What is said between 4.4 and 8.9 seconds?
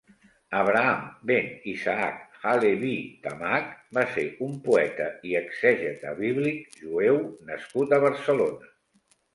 un poeta i exègeta bíblic jueu nascut a Barcelona.